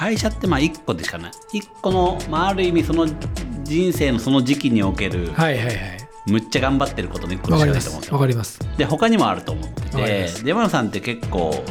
[0.00, 1.32] 会社ってまあ1個でしかない。
[1.52, 3.06] 1個の、まあ、ある意味その
[3.64, 5.76] 人生のその時期におけるはいはいはい。
[6.26, 8.14] むっちゃ頑張ってることの1個わしかないと思うんですよ。
[8.14, 8.60] わかります。
[8.78, 11.62] で他にもあると思ってて山野さんって結構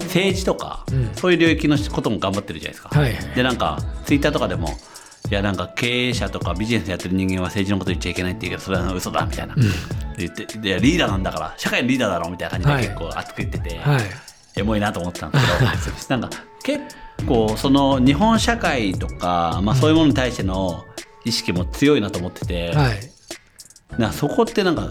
[0.00, 1.10] 政治とか、うん。
[1.14, 3.34] そういう領域のことも頑張ってるじゃないですか、はいはい。
[3.34, 4.68] でなんかツイッターとかでも
[5.30, 9.54] いやなんか経営者とかビジネスやってる人間は政治のこと言っちゃいけないって言うけどそれは嘘だみたいな、
[10.18, 14.00] 言っていやリーダーなんだから社会のリーダーだろみたいな感じで結構熱く言ってて、はい。
[14.54, 15.46] エモいなと思ってたんです
[16.06, 16.80] けど なんか結
[17.24, 20.84] 構その日本社会とか、まあ、そういうものに対しての
[21.24, 23.00] 意識も強いなと思ってて、はい。
[23.98, 24.88] なそこってなんか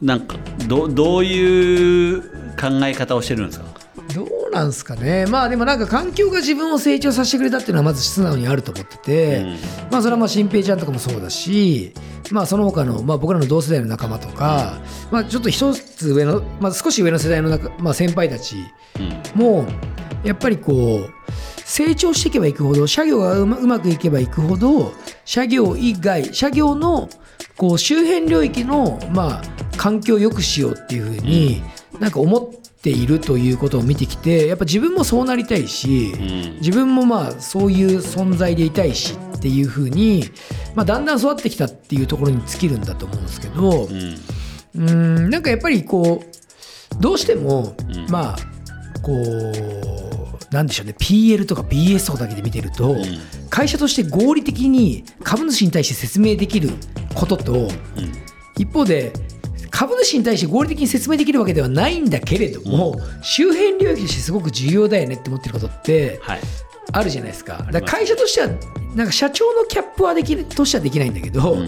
[0.00, 0.36] なんか
[0.68, 2.22] どどういう
[2.60, 3.66] 考え方をしてるんですか？
[4.14, 5.26] どうなんですかね。
[5.26, 9.56] まあでもなんか環境が自分を成長させてくれたっていうのはまず素直にあると思ってて、うん。
[9.90, 11.94] まあそれはまあ新平ちゃんとかもそうだし
[12.30, 14.80] まあその他のまあ僕らの同世代の仲間とか、
[15.10, 18.56] まあちょっと一つ上のまあ少し上の世代の中まあ先輩たち
[19.34, 19.40] うん。
[19.40, 19.66] も
[20.24, 21.12] やっぱりこう
[21.64, 24.92] 成長していけばいくほど社業がうまうまくいけばいくほど
[25.24, 27.08] 社業以外社業の
[27.56, 29.42] こう周辺領域のまあ
[29.76, 31.62] 環境を良くしようっていうふうに
[31.98, 32.50] なんか思っ
[32.82, 36.54] ているということを見てきてやっぱ自分もそうなりたいしうん。
[36.56, 40.24] 自分もまあそういう存在でいたいしっていうふうに、
[40.74, 44.14] まあ、だんだん育ってきたっていうところに尽きるんだと思うんですけど、うん。
[44.74, 44.94] うー
[45.26, 48.06] んなんかやっぱりこうどうしても、うん。
[48.10, 48.36] まあ
[49.02, 49.91] こう
[50.52, 50.94] なんでしょうね。
[50.98, 53.02] PL とか BS とかだけで見てると、ん。
[53.48, 56.70] 会社として合理的に株主に対して説明できる
[57.14, 57.70] こととうん。
[58.58, 59.12] 一方で
[59.70, 66.40] 株主に対して合理的に説明できるわけではないんだけれども、周辺領域としてすごく重要だよねって思ってることってはい。
[66.92, 67.58] あるじゃないですか。
[67.58, 68.48] だから会社としては
[68.94, 71.66] なんか社長のキャップはできるとしてはできないんだけど、うん。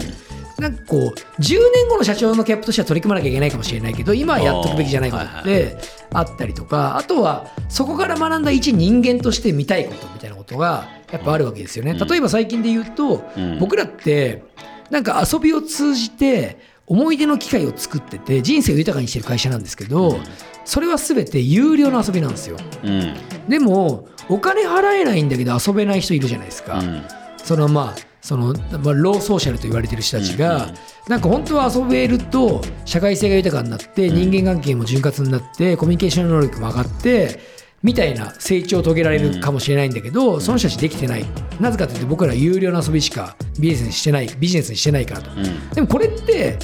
[0.59, 5.77] なんかこう10年後の社長のキャップとしては取り組まなきゃいけないかもしれないけど今はやっとくべきじゃないことって
[6.17, 11.93] あったりとかあとはそこから学んだ一人間として見たいことみたいなことがやっぱあるわけですよね。
[11.93, 14.43] 例えば最近で言うと、うん僕らって
[14.89, 16.57] なんか遊びを通じて
[16.87, 20.19] 思い出の機会を作ってて人生を豊かにしてる会社なんですけど
[20.65, 22.57] それは全て有料の遊びなんですよ。
[22.83, 23.15] うん
[23.47, 26.79] でもお金払えないんだけど遊べない人いるじゃないですか。
[26.79, 27.03] うん
[27.43, 28.53] そのまあその、
[28.83, 30.73] まあ、ローソーシャルと言われてる人たちうんが、
[31.07, 37.39] なんか本当は遊べると社会性が豊かになって人間関係も潤滑になってコミュニケーション能力も上がって
[37.83, 41.25] みたいな成長を遂げられるかもしれないんだけど、その人たちできてない。
[41.59, 45.29] なぜかというと僕ら有料の遊びしかビジネスにしてないビジネスにしてないからと。
[45.29, 45.69] うん。
[45.69, 46.57] でもこれって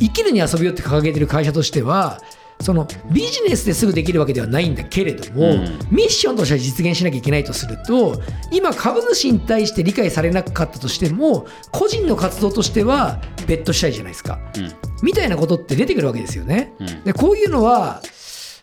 [0.00, 2.18] 生きるに遊びよって掲げてる会社としては
[2.64, 5.78] そのビジネスですぐできるわけではないんだけれども、うん。
[5.90, 14.38] ミッションとしては実現しなきゃいけないとすると今株主に対して理解されなかったとしても個人の活動としては別途したいじゃないですか。
[14.56, 14.72] うん。
[15.02, 16.72] みたいなことって出てくるわけですよね。
[16.80, 17.04] うん。
[17.04, 18.00] でこういうのは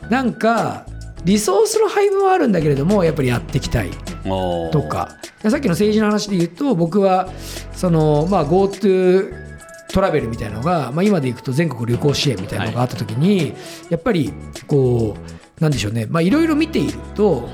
[0.10, 0.88] なんか
[1.24, 3.92] リソースの配分はあるんだけれどもやっぱりやっていきたい
[4.72, 5.18] とか。
[5.50, 7.30] さっきの政治の話で言うと僕は
[7.74, 9.51] その、まあ、GoTo
[9.94, 13.54] トラベルみたいなのが、まあ、今でいくと全国旅行支援みたいなのがあった時に、
[13.90, 14.34] やっぱり
[14.68, 16.08] こうなんでしょうね。
[16.10, 17.50] まあいろいろ見ていると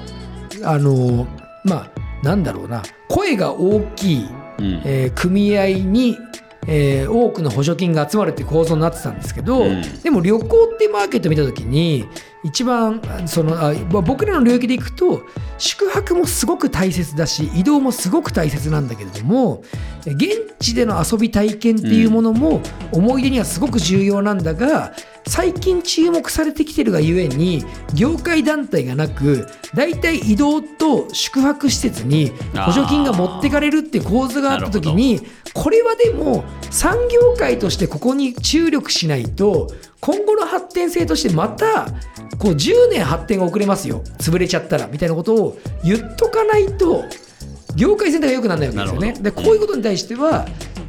[0.63, 1.27] あの
[1.63, 1.91] まあ
[2.23, 2.83] なんだろうな。
[3.09, 4.25] 声が大きい、
[4.59, 4.81] うん。
[4.85, 6.17] えー組合に、
[6.67, 10.01] えー多くの補助金が集まるっていう構造になってたんですけど、うん。
[10.01, 12.07] でも旅行ってマーケット見た時に
[12.43, 15.21] 一番そのあまあ僕らの領域でいくと
[15.57, 19.63] 宿泊もすごく大切だし移動もすごく大切なんだけれども
[20.05, 22.61] 現地での遊び体験っていうものも
[22.91, 24.93] 思い出にはすごく重要なんだが
[25.27, 35.21] 最近注目されてきてるがゆえに業界団体がなく大体移動と宿泊施設に補助金が持ってかれるって構図があった時に
[35.53, 39.67] これはでも産業界としてここに注力しないと
[39.99, 41.87] 今後の発展性としてまた
[42.37, 44.03] こう10年発展が遅れますよ。
[44.19, 47.03] 潰れちゃったらみたいなことを言っとかないと
[47.75, 49.13] 業界全体が良くならないわけですよね。
[49.19, 50.45] でこういうことに対しては、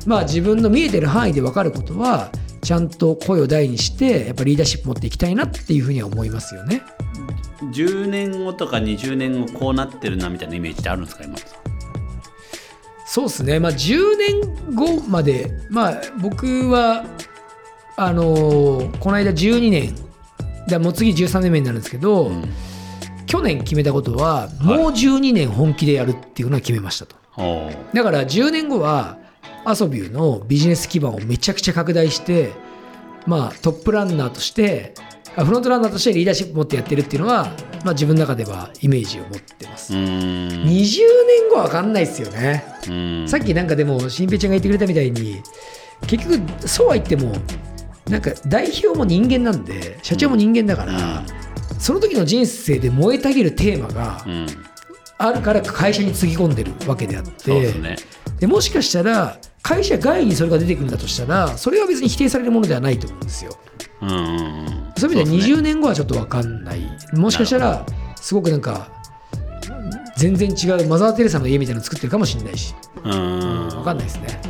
[0.07, 6.83] まあ、自分の見えてる範囲で分かることはちゃんと声を大にしてやっぱリーダーシップ持っていきたいなっていうふうには思いますよね。
[7.73, 11.59] 10年後とか20年後こうなってるなみたいなイメージってあるんですか今田さん
[13.07, 17.05] そうですね、まあ、10年後まで、まあ、僕は
[17.97, 19.95] あのーこの間12年
[20.69, 22.45] でもう次13年目になるんですけど、うん
[23.29, 27.15] 去年決めたことはもう12年本気でやるっていうのは決めましたと。
[27.37, 29.19] おーだから10年後は
[29.65, 32.53] アソビューのビジネス基盤をめちゃくちゃ拡大して、
[33.27, 34.95] まあ、トップランナーとして
[35.37, 37.53] あフロントランナーとしてリーダーシップ持ってやってるっていうのは、
[37.85, 39.95] まあ、自分の中ではイメージを持ってます。
[39.95, 42.65] うーん20年後は分かんないですよね。
[42.89, 42.93] う
[43.25, 43.29] ん。
[43.29, 45.43] さっきなんかでも新平ちゃんが言ってくれたみたいに
[46.07, 47.33] 結局そうは言っても
[48.09, 51.25] なんか代表も人間なんで社長も人間だから、
[51.79, 54.47] その時の人生で燃えたぎるテーマがうん。
[55.21, 57.97] あるから会社につぎ込んでるわけであっそうでてすね。
[58.39, 63.57] でもしかしたら会社外にそれが出てくるんだとしたらそれは別に否定されるものではないと思うんですよ。
[64.01, 66.81] うんそういう意味ではそうですね20年後はちょっと分かんない。
[67.15, 67.85] もしかしたら
[68.17, 68.91] すごくなんか
[70.17, 72.75] 全然違うマザー・テレサの家みたいなの作ってるかもしれないし。
[73.05, 73.69] うん。
[73.71, 74.41] 分かんないですね。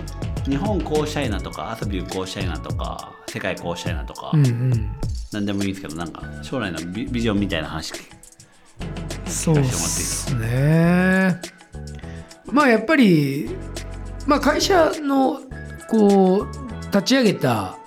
[0.46, 4.46] 日本こうしたいなとか遊びこうしたいなとか世界こうしたいなとか、うん。
[4.46, 4.90] うん
[5.30, 7.92] 何でもいいんですけどなんか将来のビビジョンみたいな話
[9.26, 11.38] そうですね。
[12.46, 13.50] まあやっぱり、
[14.28, 15.40] まあ、会社の
[15.88, 17.78] こう立ち上げた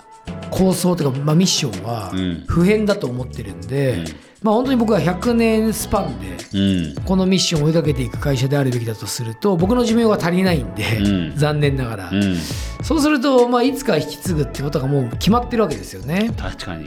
[0.50, 2.44] 構想というか、まあ、ミッションはうん。
[2.48, 4.04] 普遍だと思ってるんで、うん。
[4.42, 7.04] まあ本当に僕は100年スパンでうん。
[7.04, 11.36] このミッションを追いかけていく会社であるべきだとすると僕の寿命が足りないんで、うん。
[11.36, 12.36] 残念ながら、うん。
[12.82, 16.34] そうすると、まあ、いつか引き継ぐってことがもう決まってるわけですよね。
[16.36, 16.86] 確かに。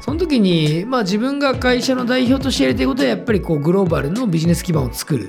[0.00, 5.28] その時に、まあ、自分が会社の代表としてやりたいことはやっぱりこうグローバルのビジネス基盤を作る、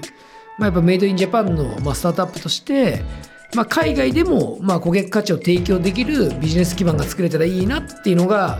[0.57, 3.03] まあ、やっぱメイドインジャパンの、まあ、スタートアップとして、
[3.53, 8.59] まあ、海外でも、まあ、顧客価値を提供できるビジネス基盤が作れたらいいなっていうのが、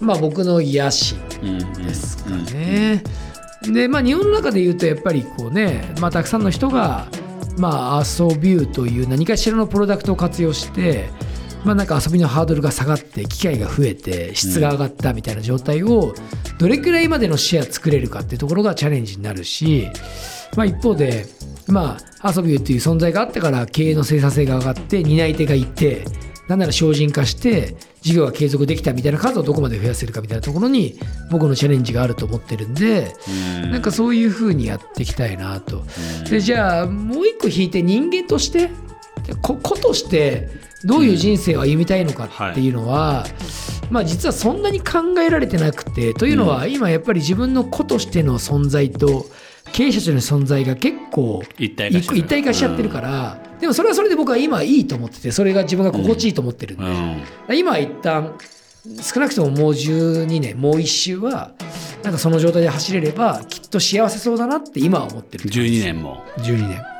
[0.00, 1.18] まあ、僕の野心
[1.76, 3.02] ですかね。
[3.62, 7.06] でまあ日本の中で言うとやっぱりこうね、まあ、たくさんの人が、
[7.56, 11.08] まあ、遊びューという何かしらのプロダクトを活用して、
[11.64, 16.14] まあ、なんか遊びのハードルが下がって機会が増えて質が上がったみたいな状態を
[16.58, 19.88] どれくらいまでのシェア作れるかっていうところがチャレンジになるし、
[20.56, 21.26] まあ、一方で、
[21.68, 26.04] まあ、遊びューという存在があったから経営の生産性が上がって担い手がいて
[26.48, 30.98] なんなら精進化して事業が継続できたみたいな数をどこまで増やせるかみたいなところに
[31.30, 33.14] 僕のチャレンジがあると思ってるんで、
[33.62, 33.70] うん。
[33.70, 35.84] なんかそういうふうにやっていきたいなと。
[36.28, 38.68] でじゃあもう一個引いて人間として
[39.40, 40.50] こ個として
[40.84, 43.24] どういう人生を歩みたいのかっていうのは、
[43.90, 49.24] まあ実はそんなに考えられてなくてというのは今やっぱり自分の個としての存在と
[49.74, 51.90] 経営者と存在が結構一体
[52.44, 57.58] 化しちゃってるから、でもそれはそれで僕は今いいと思っててそれが自分が心地いいと思ってるんで、うん。
[57.58, 58.38] 今は一旦
[59.02, 61.50] 少なくとももう12年もう一周は
[62.04, 66.22] なんかその状態で走れればきっと幸せそうだなって今は思ってる12年も。
[66.38, 66.93] 12年